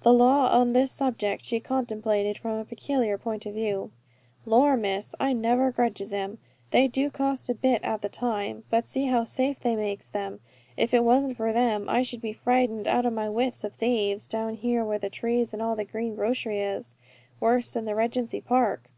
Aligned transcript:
The 0.00 0.12
law 0.14 0.48
on 0.58 0.72
this 0.72 0.90
subject 0.90 1.44
she 1.44 1.60
contemplated 1.60 2.38
from 2.38 2.52
a 2.56 2.64
peculiar 2.64 3.18
point 3.18 3.44
of 3.44 3.52
view. 3.52 3.90
"Lor, 4.46 4.74
Miss, 4.74 5.14
I 5.20 5.34
never 5.34 5.70
grudges 5.70 6.14
'em. 6.14 6.38
They 6.70 6.88
do 6.88 7.10
cost 7.10 7.50
a 7.50 7.54
bit 7.54 7.84
at 7.84 8.00
the 8.00 8.08
time; 8.08 8.64
but 8.70 8.88
see 8.88 9.04
how 9.08 9.24
safe 9.24 9.60
they 9.60 9.76
makes 9.76 10.08
them. 10.08 10.40
If 10.78 10.94
it 10.94 11.04
wasn't 11.04 11.36
for 11.36 11.52
them 11.52 11.90
I 11.90 12.00
should 12.00 12.22
be 12.22 12.32
frightened 12.32 12.88
out 12.88 13.04
of 13.04 13.12
my 13.12 13.28
wits 13.28 13.64
of 13.64 13.74
thieves, 13.74 14.26
down 14.26 14.54
here 14.54 14.82
where 14.82 14.98
the 14.98 15.10
trees 15.10 15.52
and 15.52 15.60
all 15.60 15.76
the 15.76 15.84
green 15.84 16.14
grocery 16.16 16.58
is, 16.60 16.96
worse 17.38 17.74
than 17.74 17.84
the 17.84 17.94
Regency 17.94 18.40
Park. 18.40 18.88